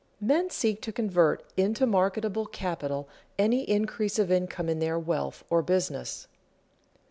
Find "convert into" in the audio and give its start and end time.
0.91-1.85